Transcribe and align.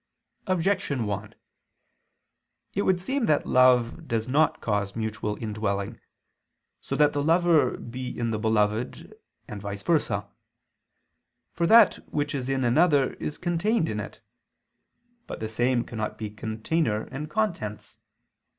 Objection 0.47 1.05
1: 1.05 1.35
It 2.73 2.81
would 2.81 2.99
seem 2.99 3.27
that 3.27 3.45
love 3.45 4.07
does 4.07 4.27
not 4.27 4.59
cause 4.59 4.95
mutual 4.95 5.37
indwelling, 5.39 5.99
so 6.79 6.95
that 6.95 7.13
the 7.13 7.21
lover 7.21 7.77
be 7.77 8.07
in 8.09 8.31
the 8.31 8.39
beloved 8.39 9.13
and 9.47 9.61
vice 9.61 9.83
versa. 9.83 10.27
For 11.53 11.67
that 11.67 11.97
which 12.11 12.33
is 12.33 12.49
in 12.49 12.63
another 12.63 13.13
is 13.19 13.37
contained 13.37 13.87
in 13.89 13.99
it. 13.99 14.21
But 15.27 15.39
the 15.39 15.47
same 15.47 15.83
cannot 15.83 16.17
be 16.17 16.31
container 16.31 17.03
and 17.11 17.29
contents. 17.29 17.99